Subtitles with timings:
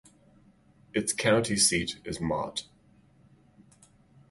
[0.95, 2.63] Its county seat is Mott.